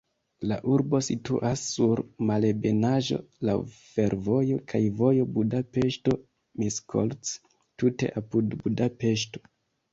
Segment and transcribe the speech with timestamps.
[0.51, 3.19] La urbo situas sur malebenaĵo,
[3.49, 7.37] laŭ fervojo kaj vojo Budapeŝto-Miskolc,
[7.81, 9.47] tute apud Budapeŝto.